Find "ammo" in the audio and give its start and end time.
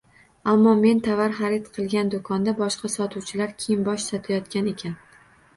0.53-0.71